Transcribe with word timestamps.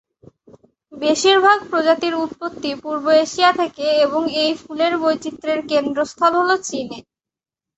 বেশিরভাগ 0.93 1.57
প্রজাতির 1.69 2.13
উৎপত্তি 2.23 2.71
পূর্ব 2.83 3.05
এশিয়া 3.23 3.51
থেকে 3.59 3.85
এবং 4.05 4.21
এই 4.41 4.51
ফুলের 4.61 4.93
বৈচিত্র্যের 5.01 5.59
কেন্দ্রস্থল 5.71 6.33
হল 6.39 6.51
চিনে। 6.67 6.99